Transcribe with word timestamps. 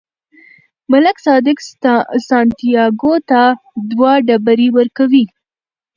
ملک 0.91 1.17
صادق 1.25 1.57
سانتیاګو 2.29 3.13
ته 3.29 3.41
دوه 3.89 4.11
ډبرې 4.27 4.67
ورکوي. 4.77 5.25